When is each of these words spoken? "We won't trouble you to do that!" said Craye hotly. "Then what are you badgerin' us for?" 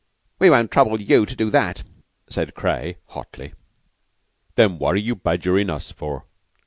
"We 0.39 0.49
won't 0.49 0.71
trouble 0.71 0.99
you 0.99 1.27
to 1.27 1.35
do 1.35 1.51
that!" 1.51 1.83
said 2.27 2.55
Craye 2.55 2.97
hotly. 3.09 3.53
"Then 4.55 4.79
what 4.79 4.95
are 4.95 4.97
you 4.97 5.15
badgerin' 5.15 5.69
us 5.69 5.91
for?" 5.91 6.25